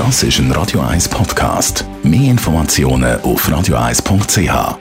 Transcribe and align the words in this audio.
Das 0.00 0.22
ist 0.22 0.38
ein 0.38 0.50
Radio 0.52 0.80
1 0.80 1.10
Podcast. 1.10 1.84
Mehr 2.02 2.30
Informationen 2.30 3.20
auf 3.20 3.46
radio1.ch. 3.46 4.78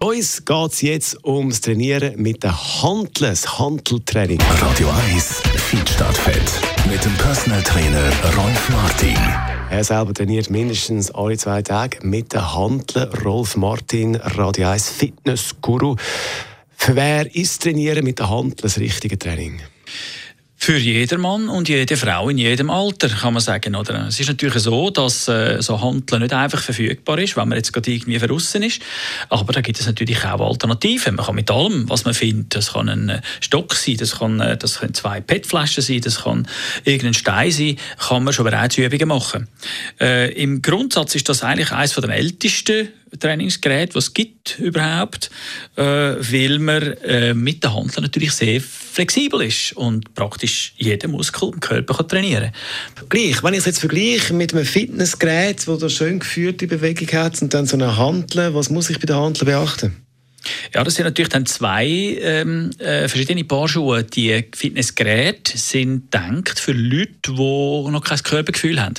Uns 0.00 0.44
geht 0.44 0.72
es 0.72 0.82
jetzt 0.82 1.24
ums 1.24 1.60
Trainieren 1.60 2.20
mit 2.20 2.42
den 2.42 2.50
Hanteln, 2.50 3.30
das 3.30 3.60
Hanteltraining. 3.60 4.40
Radio 4.60 4.88
1 5.14 5.42
Feedstadtfeld. 5.54 6.60
Mit 6.90 7.04
dem 7.04 7.14
Personal 7.18 7.62
Trainer 7.62 8.10
Rolf 8.36 8.68
Martin. 8.70 9.16
Er 9.70 9.84
selber 9.84 10.12
trainiert 10.12 10.50
mindestens 10.50 11.12
alle 11.12 11.36
zwei 11.36 11.62
Tage 11.62 12.04
mit 12.04 12.32
den 12.32 12.52
Hanteln. 12.52 13.08
Rolf 13.24 13.56
Martin, 13.56 14.16
Radio 14.16 14.70
1 14.70 14.90
Fitness-Guru. 14.90 15.94
Für 16.76 16.96
wer 16.96 17.32
ist 17.32 17.62
Trainieren 17.62 18.04
mit 18.04 18.18
den 18.18 18.28
Hanteln 18.28 18.56
das 18.60 18.78
richtige 18.78 19.16
Training? 19.16 19.60
Für 20.60 20.76
jedermann 20.76 21.48
und 21.48 21.68
jede 21.68 21.96
Frau 21.96 22.28
in 22.28 22.36
jedem 22.36 22.68
Alter, 22.68 23.08
kann 23.08 23.32
man 23.32 23.40
sagen. 23.40 23.76
Oder? 23.76 24.08
Es 24.08 24.18
ist 24.18 24.26
natürlich 24.26 24.60
so, 24.62 24.90
dass 24.90 25.28
äh, 25.28 25.62
so 25.62 25.80
Handeln 25.80 26.22
nicht 26.22 26.34
einfach 26.34 26.60
verfügbar 26.60 27.16
ist, 27.20 27.36
wenn 27.36 27.48
man 27.48 27.56
jetzt 27.56 27.72
gerade 27.72 27.92
irgendwie 27.92 28.18
verrissen 28.18 28.64
ist. 28.64 28.82
Aber 29.28 29.52
da 29.52 29.60
gibt 29.60 29.78
es 29.78 29.86
natürlich 29.86 30.24
auch 30.24 30.40
Alternativen. 30.40 31.14
Man 31.14 31.26
kann 31.26 31.36
mit 31.36 31.48
allem, 31.48 31.88
was 31.88 32.04
man 32.04 32.12
findet, 32.12 32.56
das 32.56 32.72
kann 32.72 32.88
ein 32.88 33.08
äh, 33.08 33.20
Stock 33.40 33.72
sein, 33.72 33.98
das, 33.98 34.18
kann, 34.18 34.40
äh, 34.40 34.56
das 34.56 34.80
können 34.80 34.94
zwei 34.94 35.20
PET-Flaschen 35.20 35.82
sein, 35.82 36.00
das 36.00 36.24
kann 36.24 36.48
irgendein 36.84 37.14
Stein 37.14 37.52
sein, 37.52 37.76
kann 37.96 38.24
man 38.24 38.34
schon 38.34 38.44
bereits 38.44 38.76
Übungen 38.76 39.08
machen. 39.08 39.46
Äh, 40.00 40.32
Im 40.32 40.60
Grundsatz 40.60 41.14
ist 41.14 41.28
das 41.28 41.44
eigentlich 41.44 41.70
eines 41.70 41.94
der 41.94 42.10
ältesten 42.10 42.88
Trainingsgerät, 43.18 43.94
was 43.94 44.04
es 44.04 44.14
gibt 44.14 44.58
überhaupt, 44.58 45.30
äh, 45.76 45.82
weil 45.82 46.58
man 46.58 46.82
äh, 47.04 47.34
mit 47.34 47.62
der 47.62 47.74
Hand 47.74 48.00
natürlich 48.00 48.32
sehr 48.32 48.60
flexibel 48.60 49.42
ist 49.42 49.72
und 49.72 50.14
praktisch 50.14 50.74
jeden 50.76 51.10
Muskel 51.12 51.50
im 51.52 51.60
Körper 51.60 51.94
kann 51.94 52.08
trainieren 52.08 52.52
kann. 52.94 53.08
Gleich, 53.08 53.42
wenn 53.42 53.54
ich 53.54 53.60
es 53.60 53.66
jetzt 53.66 53.80
vergleiche 53.80 54.34
mit 54.34 54.52
einem 54.52 54.64
Fitnessgerät, 54.64 55.66
das 55.66 55.82
eine 55.82 55.90
schön 55.90 56.18
geführte 56.18 56.66
Bewegung 56.66 57.08
hat 57.18 57.40
und 57.42 57.54
dann 57.54 57.66
so 57.66 57.76
eine 57.76 57.96
Handel, 57.96 58.54
was 58.54 58.70
muss 58.70 58.90
ich 58.90 58.98
bei 58.98 59.06
der 59.06 59.16
Handel 59.16 59.44
beachten? 59.44 60.07
Ja, 60.74 60.84
das 60.84 60.94
sind 60.94 61.04
natürlich 61.04 61.30
dann 61.30 61.46
zwei 61.46 61.86
ähm, 61.86 62.70
äh, 62.78 63.08
verschiedene 63.08 63.44
Paar 63.44 63.68
Schuhe. 63.68 64.04
Die 64.04 64.44
Fitnessgeräte 64.54 65.58
sind 65.58 66.10
gedacht 66.10 66.58
für 66.60 66.72
Leute, 66.72 67.10
die 67.26 67.32
noch 67.32 68.04
kein 68.04 68.18
Körpergefühl 68.18 68.80
haben. 68.80 68.94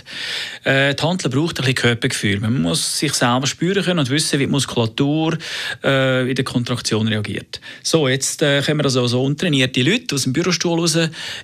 Äh, 0.63 0.95
die 0.95 1.03
Handel 1.03 1.29
braucht 1.29 1.59
ein 1.59 1.65
bisschen 1.65 1.75
Körpergefühl. 1.75 2.39
Man 2.39 2.61
muss 2.61 2.99
sich 2.99 3.13
selber 3.13 3.47
spüren 3.47 3.83
können 3.83 3.99
und 3.99 4.09
wissen, 4.09 4.39
wie 4.39 4.45
die 4.45 4.51
Muskulatur 4.51 5.37
äh, 5.83 6.29
in 6.29 6.35
der 6.35 6.45
Kontraktion 6.45 7.07
reagiert. 7.07 7.61
So, 7.83 8.07
jetzt 8.07 8.41
äh, 8.41 8.61
kommen 8.61 8.81
also 8.81 9.07
so 9.07 9.23
untrainierte 9.23 9.81
Leute 9.81 10.15
aus 10.15 10.23
dem 10.23 10.33
Bürostuhl 10.33 10.79
raus 10.79 10.97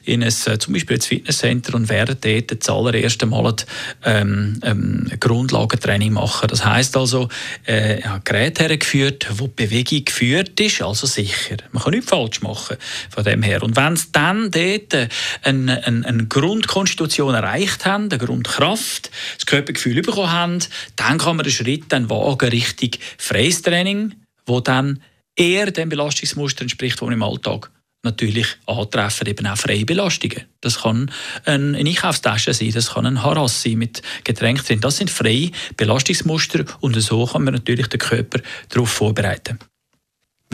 in 0.04 0.24
ein, 0.24 0.28
äh, 0.28 0.58
zum 0.60 0.74
Beispiel 0.74 0.98
ins 0.98 1.08
Fitnesscenter 1.08 1.76
und 1.76 1.90
werden 1.90 2.18
dort 2.20 2.52
das 2.52 2.70
allererste 2.70 3.26
Mal 3.26 3.56
ähm, 4.04 4.60
ähm, 4.64 5.10
Grundlagentraining 5.20 6.14
machen. 6.14 6.48
Das 6.50 6.66
heißt 6.66 6.98
also, 6.98 7.30
äh, 7.68 8.02
ja, 8.02 8.20
Geräte 8.24 8.64
hergeführt, 8.64 9.28
die 9.40 9.48
Bewegung 9.56 9.85
Bewegung 9.86 10.06
geführt 10.06 10.60
ist, 10.60 10.82
also 10.82 11.08
sicher. 11.08 11.58
Man 11.72 11.84
kann 11.84 11.92
nichts 11.92 12.10
falsch 12.10 12.42
machen 12.42 12.78
von 13.10 13.24
dem 13.24 13.42
her. 13.44 13.64
Und 13.64 13.76
wenn 13.76 13.96
sie 13.96 14.08
dann 14.12 14.52
dort 14.52 15.10
eine, 15.44 15.86
eine, 15.86 16.06
eine 16.06 16.26
Grundkonstitution 16.28 17.36
erreicht 17.36 17.86
haben, 17.86 18.10
eine 18.10 18.18
Grundkraft, 18.18 19.12
das 19.38 19.46
Körpergefühl 19.46 20.02
bekommen 20.02 20.32
haben, 20.32 20.60
dann 20.96 21.18
kann 21.18 21.38
man 21.38 21.44
den 21.44 21.54
Schritt 21.54 21.86
dann 21.90 22.10
wagen 22.10 22.50
Richtung 22.50 22.92
freies 23.18 23.62
Training, 23.62 24.16
wo 24.46 24.60
dann 24.60 25.02
eher 25.36 25.72
dem 25.72 25.90
Belastungsmuster 25.90 26.62
entspricht, 26.62 27.02
das 27.02 27.10
im 27.10 27.24
Alltag 27.24 27.72
natürlich 28.06 28.48
antreffen, 28.68 29.28
eben 29.28 29.48
auch 29.48 29.58
freie 29.58 29.84
Belastungen. 29.84 30.44
Das 30.62 30.84
kann 30.84 31.12
eine 31.44 31.78
Einkaufstasche 31.78 32.54
sein, 32.54 32.72
das 32.72 32.94
kann 32.94 33.06
ein 33.06 33.24
Harass 33.24 33.64
sein 33.64 33.80
mit 33.80 34.02
Getränk 34.24 34.64
drin. 34.64 34.80
Das 34.80 34.98
sind 34.98 35.10
freie 35.10 35.50
Belastungsmuster 35.76 36.64
und 36.80 37.00
so 37.02 37.26
kann 37.26 37.44
man 37.44 37.56
natürlich 37.56 37.88
den 37.88 38.00
Körper 38.00 38.40
darauf 38.70 38.90
vorbereiten. 38.90 39.60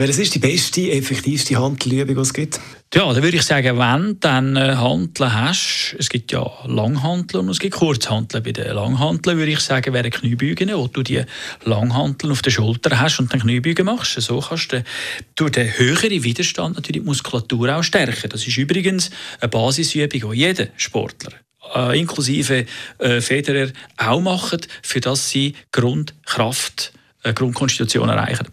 Welches 0.02 0.18
ist 0.18 0.34
die 0.34 0.40
beste, 0.40 0.90
effektivste 0.90 1.56
Handelübung, 1.62 2.16
die 2.16 2.20
es 2.20 2.34
gibt? 2.34 2.58
Ja, 2.92 3.12
da 3.12 3.22
würde 3.22 3.36
ich 3.36 3.44
sagen, 3.44 3.78
wenn 3.78 4.06
du 4.06 4.14
dann 4.14 4.56
äh, 4.56 4.74
Handeln 4.74 5.32
hast, 5.32 5.94
es 5.96 6.08
gibt 6.08 6.32
ja 6.32 6.44
Langhanteln 6.66 7.44
und 7.44 7.50
es 7.50 7.60
gibt 7.60 7.76
Kurzhanteln. 7.76 8.42
Bei 8.42 8.50
den 8.50 8.74
Langhanteln 8.74 9.38
würde 9.38 9.52
ich 9.52 9.60
sagen, 9.60 9.94
wären 9.94 10.10
Kniebeugen, 10.10 10.70
wo 10.74 10.88
du 10.88 11.04
die 11.04 11.22
Langhanteln 11.64 12.32
auf 12.32 12.42
der 12.42 12.50
Schulter 12.50 12.98
hast 12.98 13.20
und 13.20 13.32
dann 13.32 13.42
Kniebeugen 13.42 13.86
machst. 13.86 14.20
So 14.20 14.40
kannst 14.40 14.72
du 14.72 14.82
durch 15.36 15.52
den 15.52 15.68
höheren 15.78 16.24
Widerstand 16.24 16.74
natürlich 16.74 17.02
die 17.02 17.06
Muskulatur 17.06 17.76
auch 17.76 17.84
stärken. 17.84 18.28
Das 18.28 18.44
ist 18.44 18.58
übrigens 18.58 19.08
eine 19.38 19.50
Basisübung, 19.50 20.32
die 20.32 20.36
jeder 20.36 20.66
Sportler 20.76 21.30
äh, 21.76 21.96
inklusive 21.96 22.66
äh, 22.98 23.20
Federer 23.20 23.70
auch 23.98 24.20
machen, 24.20 24.62
für 24.82 24.98
das 24.98 25.30
sie 25.30 25.54
Grundkraft 25.70 26.92
eine 27.22 27.34
Grundkonstitution 27.34 28.08
erreichen. 28.08 28.48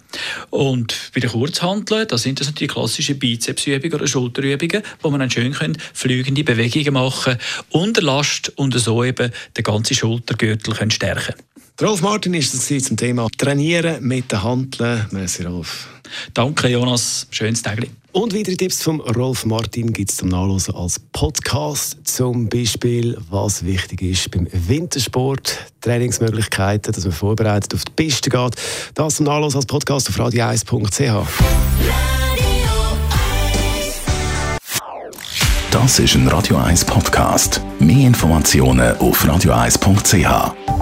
Und 0.49 1.11
bei 1.13 1.19
den 1.19 1.29
Kurzhanteln, 1.29 2.07
da 2.07 2.17
sind 2.17 2.39
das 2.39 2.47
natürlich 2.47 2.73
klassische 2.73 3.15
Bizepsübungen 3.15 3.93
oder 3.93 4.07
Schulterübungen, 4.07 4.83
wo 5.01 5.09
man 5.09 5.19
dann 5.19 5.31
schön 5.31 5.53
können, 5.53 5.77
fliegende 5.93 6.43
Bewegungen 6.43 6.93
machen 6.93 7.37
unter 7.69 8.01
Last 8.01 8.51
und 8.55 8.77
so 8.77 9.03
eben 9.03 9.31
den 9.55 9.63
ganzen 9.63 9.95
Schultergürtel 9.95 10.73
können 10.73 10.91
stärken 10.91 11.35
Rolf 11.81 12.01
Martin 12.01 12.33
ist 12.33 12.53
das 12.53 12.83
zum 12.83 12.97
Thema 12.97 13.29
Trainieren 13.37 14.05
mit 14.05 14.29
den 14.29 14.43
Handeln. 14.43 15.05
Merci, 15.11 15.43
Rolf. 15.43 15.87
Danke, 16.33 16.67
Jonas. 16.67 17.25
Schönes 17.31 17.61
Tag. 17.61 17.87
Und 18.11 18.35
weitere 18.35 18.57
Tipps 18.57 18.83
von 18.83 18.99
Rolf 18.99 19.45
Martin 19.45 19.93
gibt 19.93 20.09
es 20.09 20.17
zum 20.17 20.27
Nachlesen 20.27 20.75
als 20.75 20.99
Podcast. 20.99 21.95
Zum 22.03 22.49
Beispiel, 22.49 23.17
was 23.29 23.63
wichtig 23.63 24.01
ist 24.01 24.29
beim 24.31 24.47
Wintersport, 24.51 25.57
Trainingsmöglichkeiten, 25.79 26.91
dass 26.91 27.05
man 27.05 27.13
vorbereitet 27.13 27.73
auf 27.73 27.85
die 27.85 27.91
Piste 27.93 28.29
geht. 28.29 28.55
Das 28.95 29.15
zum 29.15 29.27
Nachlesen 29.27 29.57
als 29.57 29.65
Podcast 29.65 30.09
auf 30.09 30.19
radio1.ch. 30.19 31.27
Das 35.71 35.99
ist 35.99 36.15
ein 36.15 36.27
Radio 36.27 36.57
1 36.57 36.83
Podcast. 36.83 37.61
Mehr 37.79 38.07
Informationen 38.07 38.97
auf 38.97 39.23
radio1.ch. 39.23 40.78